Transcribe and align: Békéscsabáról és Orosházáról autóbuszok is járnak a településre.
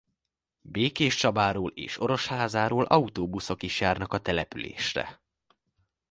Békéscsabáról 0.61 1.71
és 1.73 2.01
Orosházáról 2.01 2.83
autóbuszok 2.85 3.63
is 3.63 3.79
járnak 3.79 4.13
a 4.13 4.17
településre. 4.17 5.21